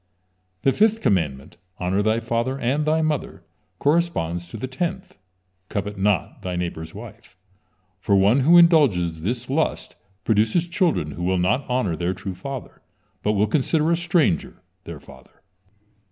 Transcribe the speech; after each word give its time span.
The 0.63 0.73
fifth 0.73 0.99
commandment: 0.99 1.57
"Honor 1.77 2.01
thy 2.01 2.19
father 2.19 2.57
and 2.57 2.87
thy 2.87 3.03
mother," 3.03 3.43
corresponds 3.77 4.47
to 4.49 4.57
the 4.57 4.65
tenth: 4.65 5.15
"Covet 5.69 5.95
not 5.95 6.41
thy 6.41 6.55
neighbor's 6.55 6.95
wife," 6.95 7.37
for 7.99 8.15
one 8.15 8.39
who 8.39 8.57
indulges 8.57 9.21
this 9.21 9.47
lust 9.47 9.95
produces 10.23 10.67
children 10.67 11.11
who 11.11 11.23
will 11.23 11.37
not 11.37 11.69
honor 11.69 11.95
their 11.95 12.15
true 12.15 12.33
father, 12.33 12.81
but 13.21 13.33
will 13.33 13.45
consider 13.45 13.91
a 13.91 13.95
stranger 13.95 14.63
their 14.85 14.99
father. 14.99 15.43